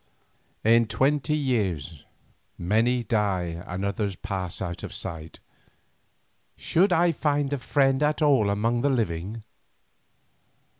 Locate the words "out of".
4.59-4.95